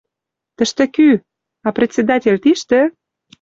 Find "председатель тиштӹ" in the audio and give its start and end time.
1.77-2.81